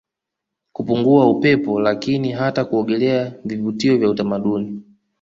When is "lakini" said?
1.79-2.31